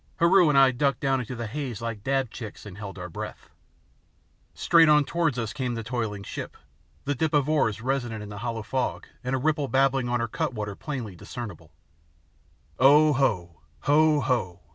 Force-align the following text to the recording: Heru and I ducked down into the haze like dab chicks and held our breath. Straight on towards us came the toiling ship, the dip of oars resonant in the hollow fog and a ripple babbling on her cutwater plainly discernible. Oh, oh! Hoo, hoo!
Heru 0.15 0.49
and 0.49 0.57
I 0.57 0.71
ducked 0.71 0.99
down 0.99 1.19
into 1.19 1.35
the 1.35 1.45
haze 1.45 1.79
like 1.79 2.03
dab 2.03 2.31
chicks 2.31 2.65
and 2.65 2.75
held 2.75 2.97
our 2.97 3.07
breath. 3.07 3.51
Straight 4.55 4.89
on 4.89 5.05
towards 5.05 5.37
us 5.37 5.53
came 5.53 5.75
the 5.75 5.83
toiling 5.83 6.23
ship, 6.23 6.57
the 7.05 7.13
dip 7.13 7.35
of 7.35 7.47
oars 7.47 7.83
resonant 7.83 8.23
in 8.23 8.29
the 8.29 8.39
hollow 8.39 8.63
fog 8.63 9.05
and 9.23 9.35
a 9.35 9.37
ripple 9.37 9.67
babbling 9.67 10.09
on 10.09 10.19
her 10.19 10.27
cutwater 10.27 10.75
plainly 10.75 11.15
discernible. 11.15 11.71
Oh, 12.79 13.13
oh! 13.23 13.61
Hoo, 13.81 14.21
hoo! 14.21 14.61